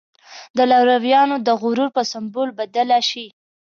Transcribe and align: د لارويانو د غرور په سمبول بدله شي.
د 0.57 0.59
لارويانو 0.71 1.35
د 1.47 1.49
غرور 1.61 1.89
په 1.95 2.01
سمبول 2.11 2.49
بدله 2.59 2.99
شي. 3.09 3.27